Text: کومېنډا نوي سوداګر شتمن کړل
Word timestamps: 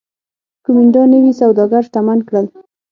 کومېنډا 0.63 1.03
نوي 1.13 1.33
سوداګر 1.41 1.81
شتمن 1.87 2.19
کړل 2.27 2.45